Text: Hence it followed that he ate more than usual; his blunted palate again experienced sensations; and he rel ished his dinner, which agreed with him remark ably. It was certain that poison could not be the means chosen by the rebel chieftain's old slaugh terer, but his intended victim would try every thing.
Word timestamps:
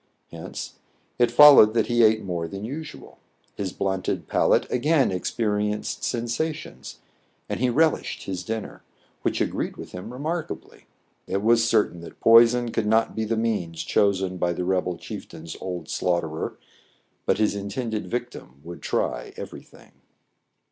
Hence 0.31 0.79
it 1.19 1.29
followed 1.29 1.75
that 1.75 1.85
he 1.85 2.01
ate 2.03 2.23
more 2.23 2.47
than 2.47 2.65
usual; 2.65 3.19
his 3.53 3.71
blunted 3.71 4.27
palate 4.27 4.65
again 4.71 5.11
experienced 5.11 6.03
sensations; 6.03 7.01
and 7.47 7.59
he 7.59 7.69
rel 7.69 7.91
ished 7.91 8.23
his 8.23 8.43
dinner, 8.43 8.81
which 9.21 9.39
agreed 9.39 9.77
with 9.77 9.91
him 9.91 10.11
remark 10.11 10.49
ably. 10.49 10.87
It 11.27 11.43
was 11.43 11.69
certain 11.69 12.01
that 12.01 12.19
poison 12.19 12.71
could 12.71 12.87
not 12.87 13.15
be 13.15 13.25
the 13.25 13.37
means 13.37 13.83
chosen 13.83 14.37
by 14.37 14.53
the 14.53 14.65
rebel 14.65 14.97
chieftain's 14.97 15.55
old 15.61 15.87
slaugh 15.87 16.21
terer, 16.21 16.55
but 17.27 17.37
his 17.37 17.53
intended 17.53 18.07
victim 18.09 18.59
would 18.63 18.81
try 18.81 19.33
every 19.37 19.61
thing. 19.61 19.91